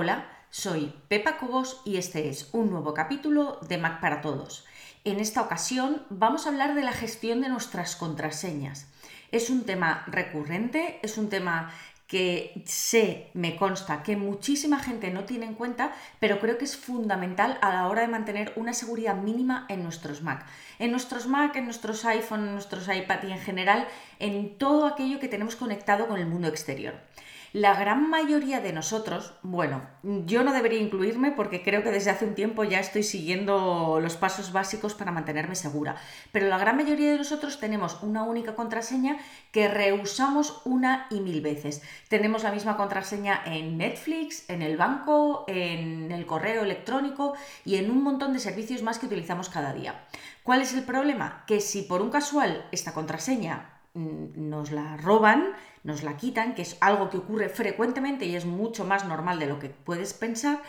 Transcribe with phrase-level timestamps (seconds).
[0.00, 4.64] Hola, soy Pepa Cobos y este es un nuevo capítulo de Mac para Todos.
[5.02, 8.86] En esta ocasión vamos a hablar de la gestión de nuestras contraseñas.
[9.32, 11.72] Es un tema recurrente, es un tema
[12.06, 16.76] que sé, me consta, que muchísima gente no tiene en cuenta, pero creo que es
[16.76, 20.46] fundamental a la hora de mantener una seguridad mínima en nuestros Mac.
[20.78, 23.88] En nuestros Mac, en nuestros iPhone, en nuestros iPad y en general
[24.20, 26.94] en todo aquello que tenemos conectado con el mundo exterior.
[27.54, 32.26] La gran mayoría de nosotros, bueno, yo no debería incluirme porque creo que desde hace
[32.26, 35.96] un tiempo ya estoy siguiendo los pasos básicos para mantenerme segura,
[36.30, 39.16] pero la gran mayoría de nosotros tenemos una única contraseña
[39.50, 41.82] que reusamos una y mil veces.
[42.08, 47.32] Tenemos la misma contraseña en Netflix, en el banco, en el correo electrónico
[47.64, 50.04] y en un montón de servicios más que utilizamos cada día.
[50.42, 51.44] ¿Cuál es el problema?
[51.46, 56.76] Que si por un casual esta contraseña nos la roban, nos la quitan, que es
[56.80, 60.62] algo que ocurre frecuentemente y es mucho más normal de lo que puedes pensar,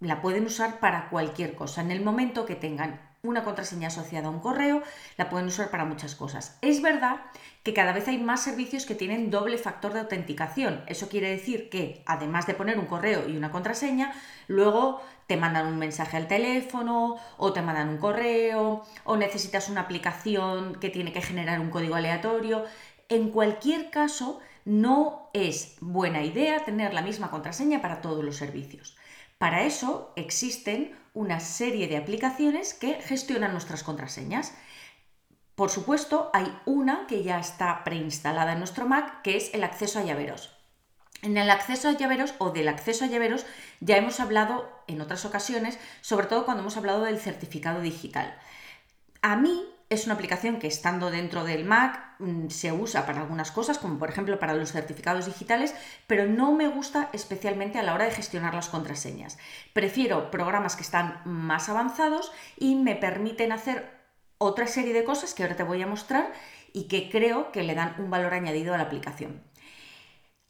[0.00, 1.80] la pueden usar para cualquier cosa.
[1.80, 4.82] En el momento que tengan una contraseña asociada a un correo,
[5.16, 6.58] la pueden usar para muchas cosas.
[6.62, 7.20] Es verdad
[7.62, 10.82] que cada vez hay más servicios que tienen doble factor de autenticación.
[10.86, 14.12] Eso quiere decir que, además de poner un correo y una contraseña,
[14.48, 19.82] luego te mandan un mensaje al teléfono o te mandan un correo o necesitas una
[19.82, 22.64] aplicación que tiene que generar un código aleatorio.
[23.08, 28.96] En cualquier caso, no es buena idea tener la misma contraseña para todos los servicios.
[29.38, 34.52] Para eso existen una serie de aplicaciones que gestionan nuestras contraseñas.
[35.54, 39.98] Por supuesto, hay una que ya está preinstalada en nuestro Mac, que es el acceso
[39.98, 40.56] a llaveros.
[41.22, 43.44] En el acceso a llaveros o del acceso a llaveros
[43.80, 48.34] ya hemos hablado en otras ocasiones, sobre todo cuando hemos hablado del certificado digital.
[49.20, 53.50] A mí es una aplicación que estando dentro del Mac mm, se usa para algunas
[53.50, 55.74] cosas, como por ejemplo para los certificados digitales,
[56.06, 59.36] pero no me gusta especialmente a la hora de gestionar las contraseñas.
[59.72, 63.90] Prefiero programas que están más avanzados y me permiten hacer
[64.38, 66.32] otra serie de cosas que ahora te voy a mostrar
[66.72, 69.42] y que creo que le dan un valor añadido a la aplicación.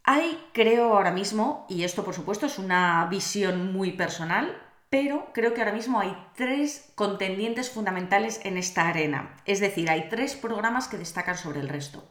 [0.05, 5.55] Hay, creo ahora mismo, y esto por supuesto es una visión muy personal, pero creo
[5.55, 9.37] que ahora mismo hay tres contendientes fundamentales en esta arena.
[9.47, 12.11] Es decir, hay tres programas que destacan sobre el resto.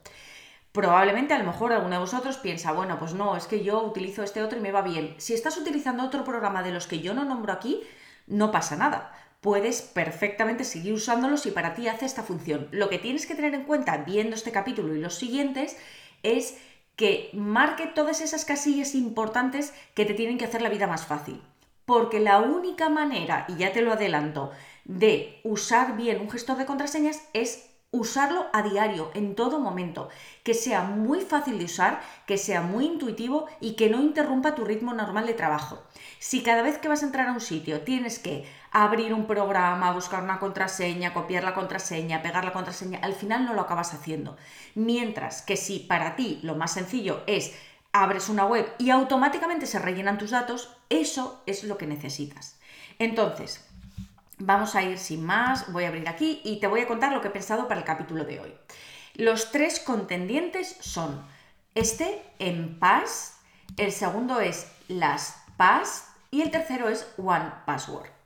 [0.72, 4.24] Probablemente a lo mejor alguno de vosotros piensa, bueno, pues no, es que yo utilizo
[4.24, 5.16] este otro y me va bien.
[5.18, 7.82] Si estás utilizando otro programa de los que yo no nombro aquí,
[8.28, 9.12] no pasa nada.
[9.42, 12.70] Puedes perfectamente seguir usándolo si para ti hace esta función.
[12.72, 15.76] Lo que tienes que tener en cuenta viendo este capítulo y los siguientes
[16.24, 16.58] es
[16.96, 21.42] que marque todas esas casillas importantes que te tienen que hacer la vida más fácil
[21.90, 24.52] porque la única manera, y ya te lo adelanto,
[24.86, 30.10] de usar bien un gestor de contraseñas es usarlo a diario, en todo momento,
[30.44, 34.66] que sea muy fácil de usar, que sea muy intuitivo y que no interrumpa tu
[34.66, 35.82] ritmo normal de trabajo.
[36.20, 39.92] Si cada vez que vas a entrar a un sitio tienes que abrir un programa,
[39.92, 44.38] buscar una contraseña, copiar la contraseña, pegar la contraseña, al final no lo acabas haciendo.
[44.76, 47.56] Mientras que si para ti lo más sencillo es
[47.92, 52.58] abres una web y automáticamente se rellenan tus datos, eso es lo que necesitas.
[53.00, 53.66] Entonces,
[54.38, 57.22] vamos a ir sin más, voy a abrir aquí y te voy a contar lo
[57.22, 58.54] que he pensado para el capítulo de hoy.
[59.16, 61.26] Los tres contendientes son
[61.76, 63.38] este en Pass,
[63.78, 68.19] el segundo es las Pass y el tercero es One Password.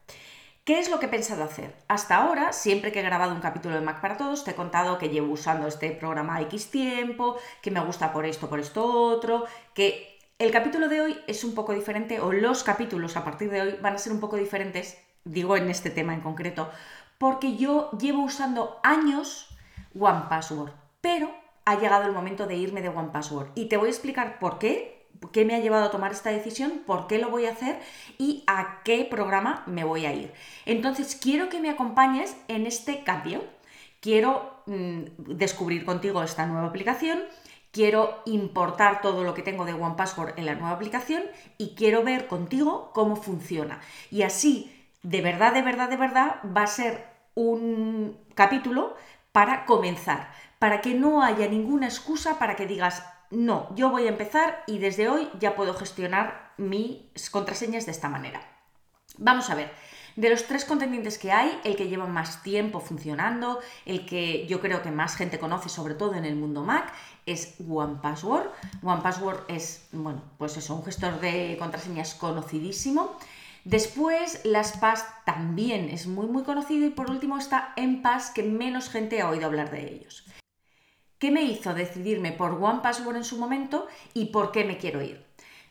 [0.66, 1.76] ¿Qué es lo que he pensado hacer?
[1.90, 4.98] Hasta ahora, siempre que he grabado un capítulo de Mac para Todos, te he contado
[4.98, 9.44] que llevo usando este programa X tiempo, que me gusta por esto, por esto otro,
[9.74, 13.62] que el capítulo de hoy es un poco diferente, o los capítulos a partir de
[13.62, 16.70] hoy van a ser un poco diferentes, digo en este tema en concreto,
[17.18, 19.50] porque yo llevo usando años
[20.00, 21.30] One Password, pero
[21.66, 23.50] ha llegado el momento de irme de One Password.
[23.56, 24.93] Y te voy a explicar por qué
[25.32, 27.80] qué me ha llevado a tomar esta decisión, por qué lo voy a hacer
[28.18, 30.34] y a qué programa me voy a ir.
[30.66, 33.44] Entonces, quiero que me acompañes en este cambio.
[34.00, 37.24] Quiero mm, descubrir contigo esta nueva aplicación,
[37.72, 41.24] quiero importar todo lo que tengo de OnePassword en la nueva aplicación
[41.58, 43.80] y quiero ver contigo cómo funciona.
[44.12, 44.72] Y así,
[45.02, 47.06] de verdad, de verdad, de verdad, va a ser
[47.36, 48.96] un capítulo
[49.32, 54.10] para comenzar, para que no haya ninguna excusa para que digas, no, yo voy a
[54.10, 58.42] empezar y desde hoy ya puedo gestionar mis contraseñas de esta manera.
[59.18, 59.72] Vamos a ver,
[60.16, 64.62] de los tres contendientes que hay, el que lleva más tiempo funcionando, el que yo
[64.62, 66.94] creo que más gente conoce, sobre todo en el mundo Mac,
[67.26, 68.48] es OnePassword.
[68.84, 73.18] OnePassword es, bueno, pues eso, un gestor de contraseñas conocidísimo.
[73.66, 79.22] Después, LastPass también es muy muy conocido y por último está MPass, que menos gente
[79.22, 80.26] ha oído hablar de ellos.
[81.24, 85.02] ¿Qué me hizo decidirme por One Password en su momento y por qué me quiero
[85.02, 85.26] ir?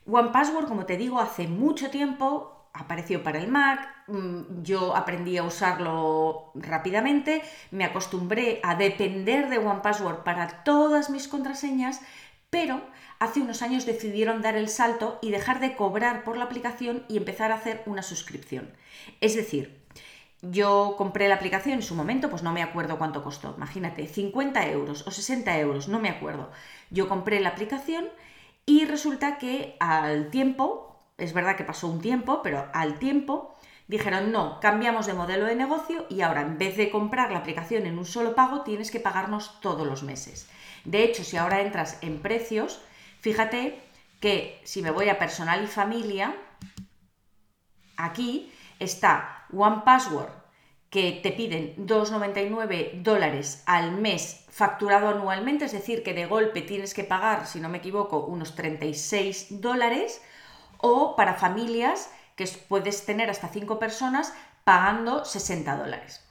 [0.06, 5.42] OnePassword, como te digo, hace mucho tiempo apareció para el Mac, mm, yo aprendí a
[5.42, 12.00] usarlo rápidamente, me acostumbré a depender de OnePassword para todas mis contraseñas,
[12.48, 12.80] pero
[13.18, 17.18] hace unos años decidieron dar el salto y dejar de cobrar por la aplicación y
[17.18, 18.72] empezar a hacer una suscripción.
[19.20, 19.81] Es decir,
[20.42, 23.54] yo compré la aplicación en su momento, pues no me acuerdo cuánto costó.
[23.56, 26.50] Imagínate, 50 euros o 60 euros, no me acuerdo.
[26.90, 28.08] Yo compré la aplicación
[28.66, 33.56] y resulta que al tiempo, es verdad que pasó un tiempo, pero al tiempo
[33.86, 37.86] dijeron, no, cambiamos de modelo de negocio y ahora en vez de comprar la aplicación
[37.86, 40.48] en un solo pago, tienes que pagarnos todos los meses.
[40.84, 42.80] De hecho, si ahora entras en precios,
[43.20, 43.80] fíjate
[44.18, 46.34] que si me voy a personal y familia,
[47.96, 50.30] aquí está One Password,
[50.92, 56.92] que te piden 2,99 dólares al mes facturado anualmente, es decir, que de golpe tienes
[56.92, 60.20] que pagar, si no me equivoco, unos 36 dólares,
[60.78, 64.34] o para familias que puedes tener hasta 5 personas
[64.64, 66.22] pagando 60 dólares.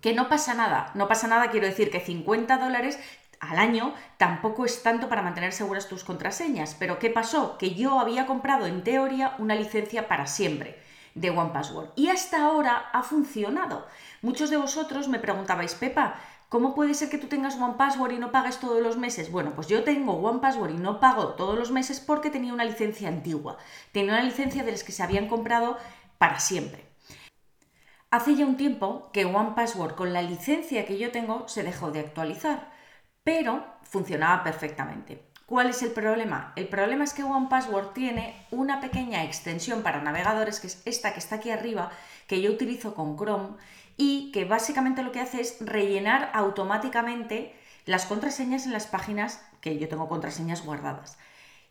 [0.00, 3.00] Que no pasa nada, no pasa nada, quiero decir que 50 dólares
[3.40, 7.58] al año tampoco es tanto para mantener seguras tus contraseñas, pero ¿qué pasó?
[7.58, 10.87] Que yo había comprado en teoría una licencia para siempre
[11.20, 11.90] de One Password.
[11.96, 13.86] Y hasta ahora ha funcionado.
[14.22, 16.14] Muchos de vosotros me preguntabais, Pepa,
[16.48, 19.30] ¿cómo puede ser que tú tengas One Password y no pagues todos los meses?
[19.30, 22.64] Bueno, pues yo tengo One Password y no pago todos los meses porque tenía una
[22.64, 23.58] licencia antigua.
[23.92, 25.76] Tenía una licencia de las que se habían comprado
[26.18, 26.86] para siempre.
[28.10, 31.90] Hace ya un tiempo que One Password con la licencia que yo tengo se dejó
[31.90, 32.70] de actualizar,
[33.22, 35.27] pero funcionaba perfectamente.
[35.48, 36.52] ¿Cuál es el problema?
[36.56, 41.20] El problema es que OnePassword tiene una pequeña extensión para navegadores, que es esta que
[41.20, 41.90] está aquí arriba,
[42.26, 43.56] que yo utilizo con Chrome
[43.96, 47.54] y que básicamente lo que hace es rellenar automáticamente
[47.86, 51.16] las contraseñas en las páginas que yo tengo contraseñas guardadas.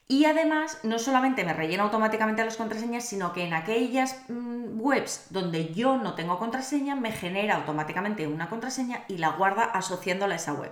[0.08, 5.28] Y además, no solamente me rellena automáticamente las contraseñas, sino que en aquellas mm, webs
[5.30, 10.38] donde yo no tengo contraseña, me genera automáticamente una contraseña y la guarda asociándola a
[10.38, 10.72] esa web.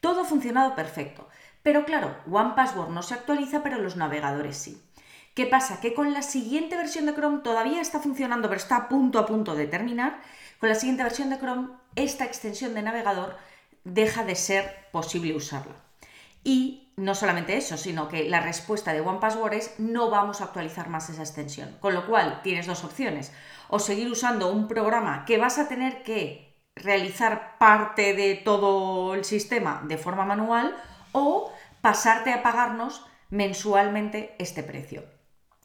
[0.00, 1.28] Todo ha funcionado perfecto.
[1.68, 4.82] Pero claro, OnePassword no se actualiza, pero los navegadores sí.
[5.34, 5.82] ¿Qué pasa?
[5.82, 9.26] Que con la siguiente versión de Chrome todavía está funcionando, pero está a punto a
[9.26, 10.18] punto de terminar.
[10.60, 13.36] Con la siguiente versión de Chrome, esta extensión de navegador
[13.84, 15.74] deja de ser posible usarla.
[16.42, 20.88] Y no solamente eso, sino que la respuesta de OnePassword es no vamos a actualizar
[20.88, 21.76] más esa extensión.
[21.80, 23.30] Con lo cual tienes dos opciones.
[23.68, 29.26] O seguir usando un programa que vas a tener que realizar parte de todo el
[29.26, 30.74] sistema de forma manual
[31.12, 35.04] o pasarte a pagarnos mensualmente este precio.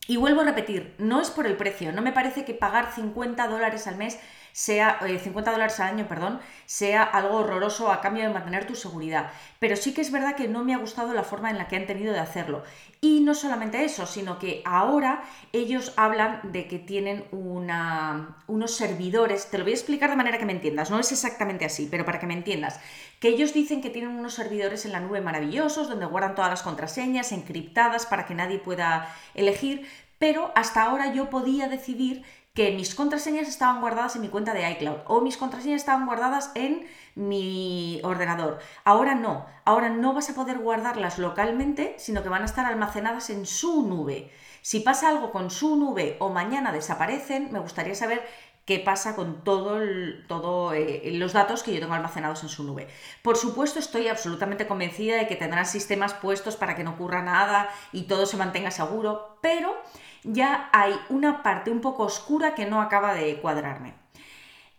[0.07, 3.47] Y vuelvo a repetir, no es por el precio, no me parece que pagar 50
[3.47, 4.19] dólares al mes
[4.53, 8.75] sea, 50 eh, dólares al año, perdón, sea algo horroroso a cambio de mantener tu
[8.75, 9.31] seguridad.
[9.59, 11.75] Pero sí que es verdad que no me ha gustado la forma en la que
[11.75, 12.63] han tenido de hacerlo.
[13.01, 19.49] Y no solamente eso, sino que ahora ellos hablan de que tienen una, unos servidores,
[19.49, 22.05] te lo voy a explicar de manera que me entiendas, no es exactamente así, pero
[22.05, 22.79] para que me entiendas,
[23.19, 26.61] que ellos dicen que tienen unos servidores en la nube maravillosos, donde guardan todas las
[26.61, 29.87] contraseñas encriptadas para que nadie pueda elegir,
[30.19, 32.23] pero hasta ahora yo podía decidir
[32.53, 36.51] que mis contraseñas estaban guardadas en mi cuenta de iCloud o mis contraseñas estaban guardadas
[36.53, 38.59] en mi ordenador.
[38.83, 43.31] Ahora no, ahora no vas a poder guardarlas localmente, sino que van a estar almacenadas
[43.31, 44.31] en su nube.
[44.61, 48.23] Si pasa algo con su nube o mañana desaparecen, me gustaría saber
[48.65, 49.81] qué pasa con todos
[50.27, 52.87] todo, eh, los datos que yo tengo almacenados en su nube.
[53.23, 57.69] Por supuesto, estoy absolutamente convencida de que tendrán sistemas puestos para que no ocurra nada
[57.91, 59.75] y todo se mantenga seguro, pero
[60.23, 63.93] ya hay una parte un poco oscura que no acaba de cuadrarme.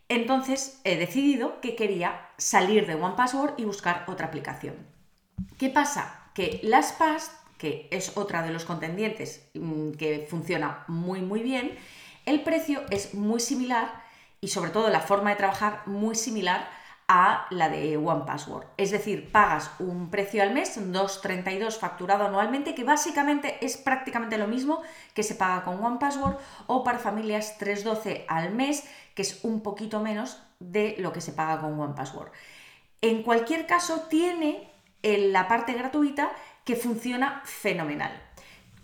[0.07, 4.75] Entonces he decidido que quería salir de OnePassword y buscar otra aplicación.
[5.57, 6.29] ¿Qué pasa?
[6.33, 11.77] Que LastPass, que es otra de los contendientes mm, que funciona muy muy bien,
[12.25, 14.03] el precio es muy similar
[14.41, 16.67] y sobre todo la forma de trabajar muy similar
[17.07, 18.65] a la de OnePassword.
[18.77, 24.47] Es decir, pagas un precio al mes, 2,32 facturado anualmente, que básicamente es prácticamente lo
[24.47, 24.81] mismo
[25.13, 28.83] que se paga con OnePassword, o para familias 3,12 al mes,
[29.13, 32.31] que es un poquito menos de lo que se paga con OnePassword.
[33.01, 34.71] En cualquier caso, tiene
[35.03, 36.31] la parte gratuita
[36.63, 38.11] que funciona fenomenal.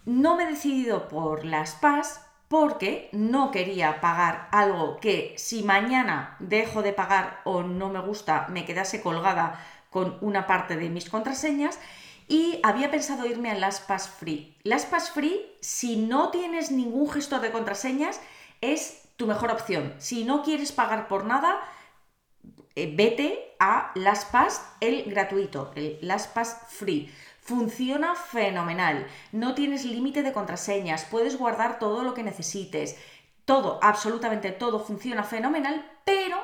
[0.05, 6.35] No me he decidido por las PAS porque no quería pagar algo que si mañana
[6.39, 11.09] dejo de pagar o no me gusta me quedase colgada con una parte de mis
[11.09, 11.79] contraseñas
[12.27, 14.57] y había pensado irme a LastPass Free.
[14.63, 18.19] LastPass Free, si no tienes ningún gestor de contraseñas,
[18.59, 19.93] es tu mejor opción.
[19.99, 21.57] Si no quieres pagar por nada,
[22.75, 27.09] eh, vete a LastPass, el gratuito, el LastPass Free.
[27.41, 32.95] Funciona fenomenal, no tienes límite de contraseñas, puedes guardar todo lo que necesites,
[33.45, 36.37] todo, absolutamente todo funciona fenomenal, pero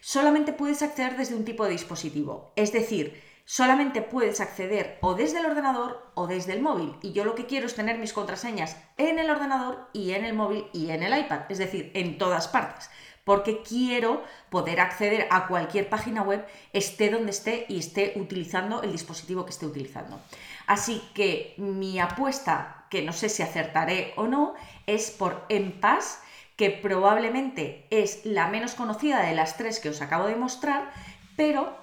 [0.00, 2.50] solamente puedes acceder desde un tipo de dispositivo.
[2.56, 6.96] Es decir, solamente puedes acceder o desde el ordenador o desde el móvil.
[7.02, 10.34] Y yo lo que quiero es tener mis contraseñas en el ordenador y en el
[10.34, 12.88] móvil y en el iPad, es decir, en todas partes.
[13.28, 18.90] Porque quiero poder acceder a cualquier página web, esté donde esté y esté utilizando el
[18.90, 20.18] dispositivo que esté utilizando.
[20.66, 24.54] Así que mi apuesta, que no sé si acertaré o no,
[24.86, 26.20] es por EnPass
[26.56, 30.90] que probablemente es la menos conocida de las tres que os acabo de mostrar,
[31.36, 31.76] pero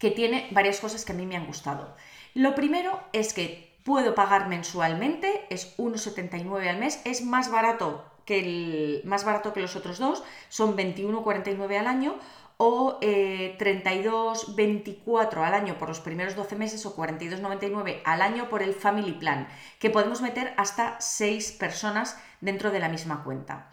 [0.00, 1.94] que tiene varias cosas que a mí me han gustado.
[2.34, 8.40] Lo primero es que puedo pagar mensualmente, es 1,79 al mes, es más barato que,
[8.40, 12.18] el, más barato que los otros dos, son 21,49 al año
[12.58, 18.62] o eh, 32,24 al año por los primeros 12 meses o 42,99 al año por
[18.62, 23.70] el Family Plan, que podemos meter hasta 6 personas dentro de la misma cuenta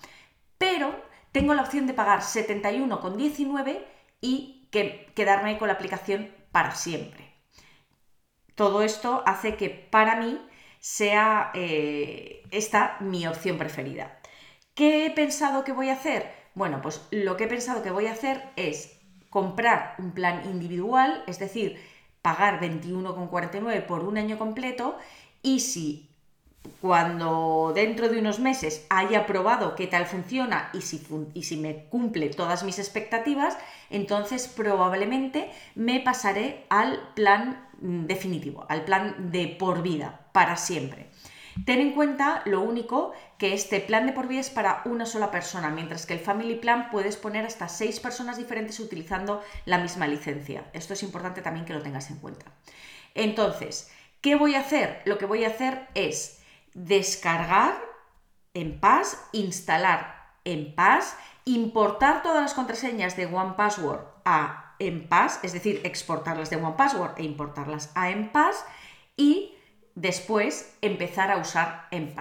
[0.63, 0.95] pero
[1.33, 3.83] tengo la opción de pagar 71,19
[4.21, 7.33] y que, quedarme con la aplicación para siempre.
[8.55, 10.39] Todo esto hace que para mí
[10.79, 14.21] sea eh, esta mi opción preferida.
[14.75, 16.31] ¿Qué he pensado que voy a hacer?
[16.55, 18.99] Bueno, pues lo que he pensado que voy a hacer es
[19.29, 21.79] comprar un plan individual, es decir,
[22.23, 24.97] pagar 21,49 por un año completo
[25.43, 26.09] y si
[26.81, 31.85] cuando dentro de unos meses haya probado qué tal funciona y si, y si, me
[31.85, 33.57] cumple todas mis expectativas,
[33.91, 41.09] entonces probablemente me pasaré al plan mm, definitivo, al plan de por vida, para siempre.
[41.65, 45.31] Ten en cuenta lo único que este plan de por vida es para una sola
[45.31, 50.07] persona, mientras que el Family Plan puedes poner hasta seis personas diferentes utilizando la misma
[50.07, 50.65] licencia.
[50.73, 52.45] Esto es importante también que lo tengas en cuenta.
[53.13, 53.91] Entonces,
[54.21, 55.01] ¿qué voy a hacer?
[55.05, 56.41] Lo que voy a hacer es
[56.73, 57.75] descargar
[58.53, 65.53] en Pass, instalar en Pass, importar todas las contraseñas de OnePassword a en Pass, es
[65.53, 68.65] decir, exportarlas de OnePassword e importarlas a en Pass
[69.15, 69.52] y
[69.95, 72.13] después empezar a usar en.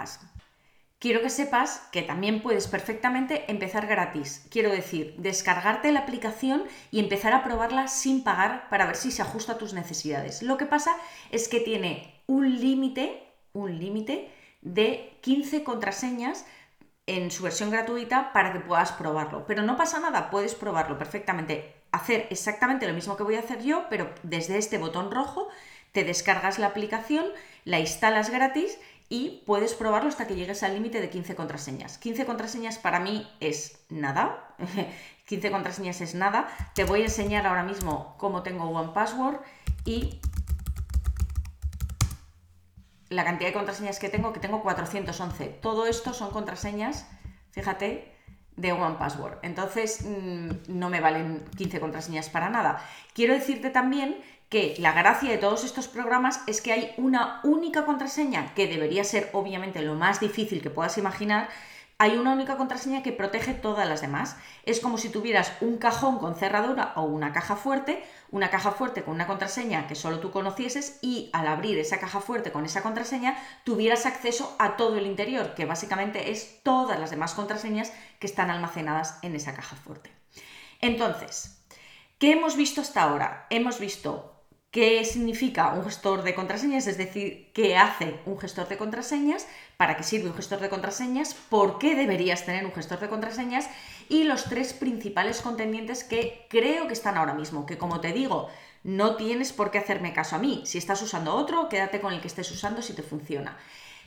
[1.03, 4.47] Quiero que sepas que también puedes perfectamente empezar gratis.
[4.51, 6.63] Quiero decir, descargarte la aplicación
[6.93, 10.43] y empezar a probarla sin pagar para ver si se ajusta a tus necesidades.
[10.43, 10.97] Lo que pasa
[11.33, 13.21] es que tiene un límite,
[13.53, 16.47] un límite de 15 contraseñas
[17.07, 19.45] en su versión gratuita para que puedas probarlo.
[19.47, 21.83] Pero no pasa nada, puedes probarlo perfectamente.
[21.91, 25.49] Hacer exactamente lo mismo que voy a hacer yo, pero desde este botón rojo
[25.93, 27.27] te descargas la aplicación,
[27.65, 31.99] la instalas gratis y puedes probarlo hasta que llegues al límite de 15 contraseñas.
[31.99, 34.57] 15 contraseñas para mí es nada.
[35.27, 36.49] 15 contraseñas es nada.
[36.75, 39.41] Te voy a enseñar ahora mismo cómo tengo One Password
[39.85, 40.19] y
[43.11, 45.49] la cantidad de contraseñas que tengo, que tengo 411.
[45.61, 47.07] Todo esto son contraseñas,
[47.51, 48.17] fíjate,
[48.57, 49.39] de One Password.
[49.43, 52.83] Entonces, mm, no me valen 15 contraseñas para nada.
[53.15, 54.17] Quiero decirte también
[54.49, 59.03] que la gracia de todos estos programas es que hay una única contraseña, que debería
[59.03, 61.49] ser obviamente lo más difícil que puedas imaginar,
[61.99, 64.37] hay una única contraseña que protege todas las demás.
[64.65, 69.03] Es como si tuvieras un cajón con cerradura o una caja fuerte, una caja fuerte
[69.03, 72.83] con una contraseña que solo tú conocieses y al abrir esa caja fuerte con esa
[72.83, 78.27] contraseña tuvieras acceso a todo el interior, que básicamente es todas las demás contraseñas que
[78.27, 80.11] están almacenadas en esa caja fuerte.
[80.81, 81.63] Entonces,
[82.19, 83.47] ¿qué hemos visto hasta ahora?
[83.51, 84.32] Hemos visto
[84.73, 86.87] ¿Qué significa un gestor de contraseñas?
[86.87, 89.47] Es decir, ¿qué hace un gestor de contraseñas?
[89.77, 91.35] ¿Para qué sirve un gestor de contraseñas?
[91.35, 93.69] ¿Por qué deberías tener un gestor de contraseñas?
[94.09, 98.49] Y los tres principales contendientes que creo que están ahora mismo, que como te digo,
[98.83, 100.63] no tienes por qué hacerme caso a mí.
[100.65, 103.59] Si estás usando otro, quédate con el que estés usando si te funciona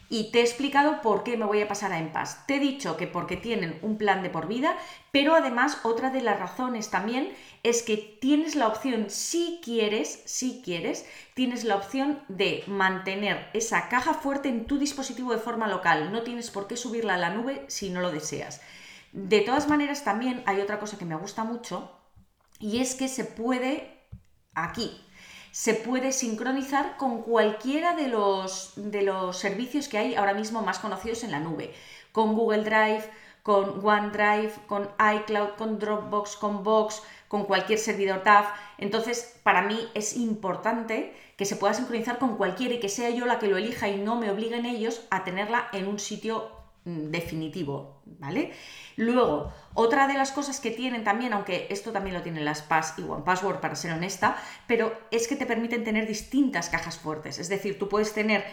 [0.09, 2.45] y te he explicado por qué me voy a pasar a Enpas.
[2.45, 4.77] Te he dicho que porque tienen un plan de por vida,
[5.11, 7.33] pero además otra de las razones también
[7.63, 13.89] es que tienes la opción, si quieres, si quieres, tienes la opción de mantener esa
[13.89, 16.11] caja fuerte en tu dispositivo de forma local.
[16.11, 18.61] No tienes por qué subirla a la nube si no lo deseas.
[19.11, 21.91] De todas maneras, también hay otra cosa que me gusta mucho
[22.59, 24.07] y es que se puede
[24.53, 25.04] aquí
[25.55, 30.79] se puede sincronizar con cualquiera de los, de los servicios que hay ahora mismo más
[30.79, 31.73] conocidos en la nube,
[32.11, 33.09] con Google Drive,
[33.41, 38.49] con OneDrive, con iCloud, con Dropbox, con Box, con cualquier servidor TAF.
[38.77, 43.25] Entonces, para mí es importante que se pueda sincronizar con cualquiera y que sea yo
[43.25, 46.51] la que lo elija y no me obliguen ellos a tenerla en un sitio
[46.85, 48.53] definitivo, ¿vale?
[48.95, 52.93] Luego, Otra de las cosas que tienen también, aunque esto también lo tienen las PAS
[52.97, 54.37] y OnePassword para ser honesta,
[54.67, 57.39] pero es que te permiten tener distintas cajas fuertes.
[57.39, 58.45] Es decir, tú puedes tener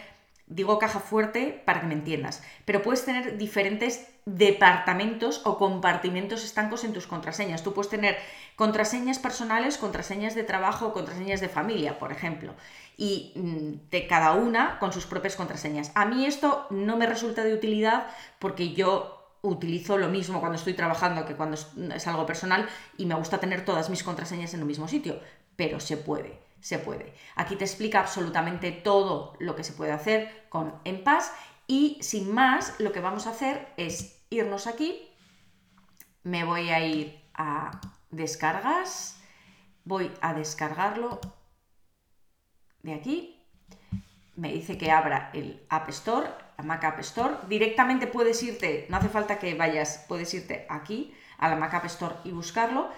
[0.47, 6.83] Digo caja fuerte para que me entiendas, pero puedes tener diferentes departamentos o compartimentos estancos
[6.83, 7.63] en tus contraseñas.
[7.63, 8.17] Tú puedes tener
[8.57, 12.53] contraseñas personales, contraseñas de trabajo contraseñas de familia, por ejemplo,
[12.97, 15.91] y mm, de cada una con sus propias contraseñas.
[15.95, 18.07] A mí esto no me resulta de utilidad
[18.39, 23.15] porque yo utilizo lo mismo cuando estoy trabajando que cuando es algo personal y me
[23.15, 25.19] gusta tener todas mis contraseñas en el mismo sitio,
[25.55, 27.13] pero se puede se puede.
[27.35, 31.33] Aquí te explica absolutamente todo lo que se puede hacer con paz
[31.67, 35.09] y sin más lo que vamos a hacer es irnos aquí,
[36.23, 39.21] me voy a ir a descargas,
[39.83, 41.19] voy a descargarlo
[42.81, 43.45] de aquí,
[44.37, 48.95] me dice que abra el App Store, la Mac App Store, directamente puedes irte, no
[48.95, 52.89] hace falta que vayas, puedes irte aquí a la Mac App Store y buscarlo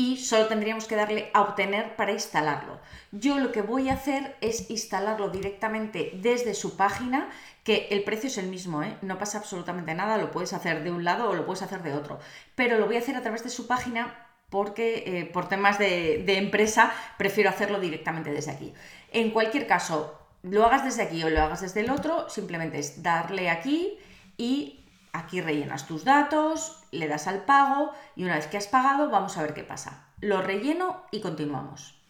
[0.00, 2.80] y solo tendríamos que darle a obtener para instalarlo.
[3.12, 7.28] Yo lo que voy a hacer es instalarlo directamente desde su página,
[7.64, 8.96] que el precio es el mismo, ¿eh?
[9.02, 11.92] no pasa absolutamente nada, lo puedes hacer de un lado o lo puedes hacer de
[11.92, 12.18] otro,
[12.54, 16.22] pero lo voy a hacer a través de su página porque eh, por temas de,
[16.24, 18.72] de empresa prefiero hacerlo directamente desde aquí.
[19.12, 23.02] En cualquier caso, lo hagas desde aquí o lo hagas desde el otro, simplemente es
[23.02, 23.98] darle aquí
[24.38, 24.79] y
[25.12, 29.36] Aquí rellenas tus datos, le das al pago y una vez que has pagado vamos
[29.36, 30.06] a ver qué pasa.
[30.20, 32.00] Lo relleno y continuamos.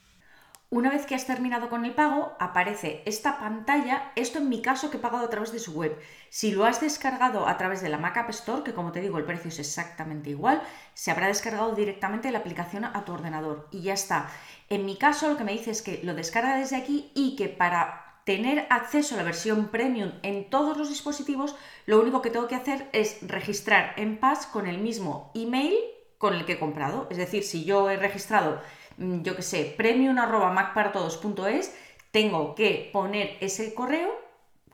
[0.72, 4.88] Una vez que has terminado con el pago, aparece esta pantalla, esto en mi caso
[4.88, 5.98] que he pagado a través de su web.
[6.28, 9.18] Si lo has descargado a través de la Mac App Store, que como te digo
[9.18, 10.62] el precio es exactamente igual,
[10.94, 14.30] se habrá descargado directamente la aplicación a tu ordenador y ya está.
[14.68, 17.48] En mi caso lo que me dice es que lo descarga desde aquí y que
[17.48, 22.46] para tener acceso a la versión premium en todos los dispositivos, lo único que tengo
[22.46, 25.74] que hacer es registrar en Pass con el mismo email
[26.16, 27.08] con el que he comprado.
[27.10, 28.62] Es decir, si yo he registrado,
[28.98, 31.74] mm, yo que sé, premium.macparatodos.es,
[32.12, 34.16] tengo que poner ese correo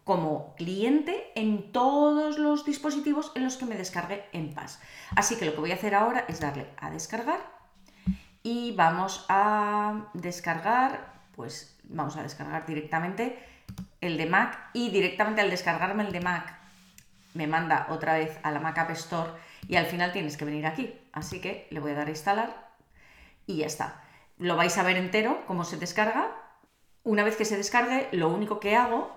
[0.05, 4.83] como cliente en todos los dispositivos en los que me descargue en Pass.
[5.17, 7.41] Así que lo que voy a hacer ahora es darle a descargar
[8.43, 13.39] y vamos a descargar, pues vamos a descargar directamente
[14.01, 16.57] el de Mac y directamente al descargarme el de Mac
[17.37, 19.31] me manda otra vez a la Mac App Store
[19.69, 20.95] y al final tienes que venir aquí.
[21.13, 22.71] Así que le voy a dar a instalar
[23.47, 24.03] y ya está.
[24.39, 26.31] Lo vais a ver entero, cómo se descarga.
[27.05, 29.15] Una vez que se descargue, lo único que hago,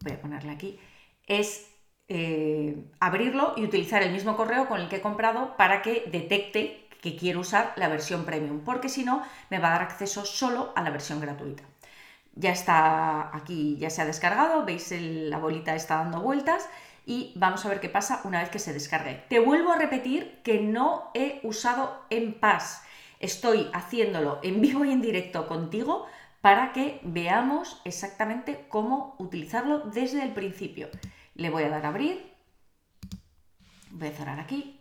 [0.00, 0.80] voy a ponerle aquí,
[1.26, 1.70] es
[2.08, 6.88] eh, abrirlo y utilizar el mismo correo con el que he comprado para que detecte
[7.00, 10.72] que quiero usar la versión premium, porque si no, me va a dar acceso solo
[10.76, 11.69] a la versión gratuita
[12.40, 16.68] ya está aquí, ya se ha descargado, veis la bolita está dando vueltas
[17.06, 19.24] y vamos a ver qué pasa una vez que se descargue.
[19.28, 22.82] Te vuelvo a repetir que no he usado en paz,
[23.20, 26.06] estoy haciéndolo en vivo y en directo contigo
[26.40, 30.88] para que veamos exactamente cómo utilizarlo desde el principio.
[31.34, 32.32] Le voy a dar a abrir,
[33.90, 34.80] voy a cerrar aquí.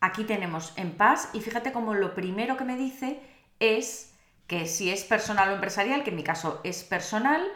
[0.00, 3.20] Aquí tenemos en paz y fíjate como lo primero que me dice
[3.60, 4.07] es
[4.48, 7.46] que si es personal o empresarial, que en mi caso es personal,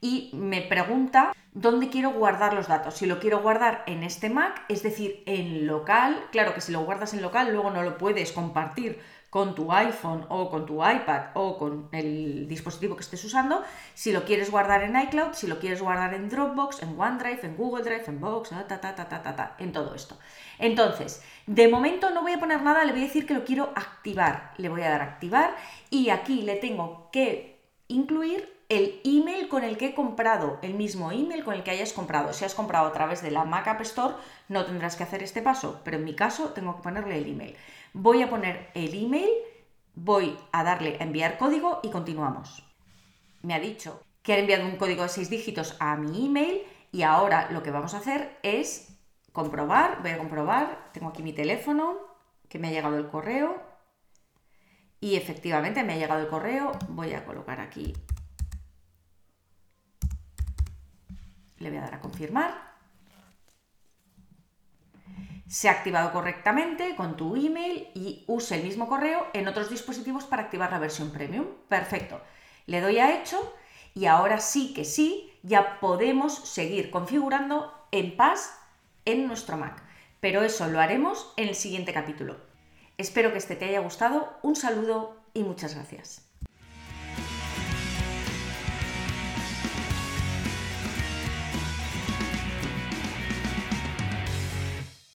[0.00, 2.94] y me pregunta dónde quiero guardar los datos.
[2.94, 6.84] Si lo quiero guardar en este Mac, es decir, en local, claro que si lo
[6.84, 9.00] guardas en local, luego no lo puedes compartir
[9.32, 13.62] con tu iPhone o con tu iPad o con el dispositivo que estés usando,
[13.94, 17.56] si lo quieres guardar en iCloud, si lo quieres guardar en Dropbox, en OneDrive, en
[17.56, 18.50] Google Drive, en Box,
[19.58, 20.18] en todo esto.
[20.58, 23.72] Entonces, de momento no voy a poner nada, le voy a decir que lo quiero
[23.74, 24.52] activar.
[24.58, 25.56] Le voy a dar activar
[25.88, 31.12] y aquí le tengo que incluir el email con el que he comprado, el mismo
[31.12, 32.32] email con el que hayas comprado.
[32.32, 34.14] Si has comprado a través de la Mac App Store,
[34.48, 37.54] no tendrás que hacer este paso, pero en mi caso tengo que ponerle el email.
[37.92, 39.28] Voy a poner el email,
[39.94, 42.64] voy a darle a enviar código y continuamos.
[43.42, 47.02] Me ha dicho que ha enviado un código de 6 dígitos a mi email y
[47.02, 48.96] ahora lo que vamos a hacer es
[49.32, 51.98] comprobar, voy a comprobar, tengo aquí mi teléfono,
[52.48, 53.62] que me ha llegado el correo
[54.98, 57.92] y efectivamente me ha llegado el correo, voy a colocar aquí,
[61.62, 62.72] le voy a dar a confirmar
[65.52, 70.24] se ha activado correctamente con tu email y use el mismo correo en otros dispositivos
[70.24, 71.44] para activar la versión premium.
[71.68, 72.22] Perfecto.
[72.64, 73.54] Le doy a hecho
[73.92, 78.58] y ahora sí que sí, ya podemos seguir configurando en paz
[79.04, 79.82] en nuestro Mac.
[80.20, 82.38] Pero eso lo haremos en el siguiente capítulo.
[82.96, 84.38] Espero que este te haya gustado.
[84.40, 86.31] Un saludo y muchas gracias.